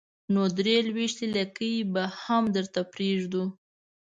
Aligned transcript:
نو 0.33 0.41
درې 0.57 0.75
لوېشتې 0.89 1.25
لکۍ 1.35 1.75
به 1.93 2.03
هم 2.21 2.43
درته 2.55 2.81
پرېږدو. 2.93 3.43